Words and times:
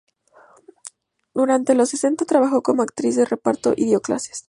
Durante 1.35 1.75
los 1.75 1.91
sesenta, 1.91 2.25
trabajó 2.25 2.63
como 2.63 2.81
actriz 2.81 3.15
de 3.17 3.25
reparto 3.25 3.75
y 3.77 3.85
dio 3.85 4.01
clases. 4.01 4.39